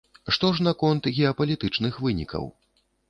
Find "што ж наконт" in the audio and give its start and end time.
0.35-1.09